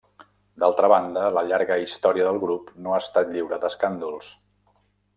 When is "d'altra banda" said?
0.63-1.25